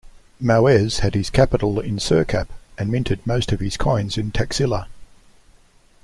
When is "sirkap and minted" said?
1.99-3.19